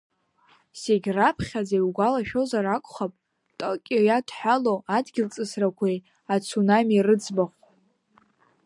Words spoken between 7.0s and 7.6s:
рыӡбахә.